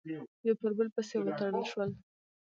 [0.47, 1.89] یو پر بل پسې وتړل شول،